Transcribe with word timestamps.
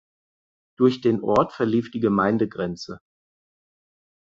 Durch 0.79 1.01
den 1.01 1.21
Ort 1.21 1.53
verlief 1.53 1.91
die 1.91 1.99
Gemeindegrenze. 1.99 3.01